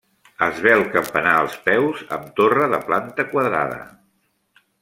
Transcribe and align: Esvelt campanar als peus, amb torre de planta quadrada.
Esvelt 0.45 0.87
campanar 0.95 1.33
als 1.41 1.59
peus, 1.69 2.01
amb 2.19 2.33
torre 2.41 2.67
de 2.75 2.83
planta 2.91 3.29
quadrada. 3.35 3.81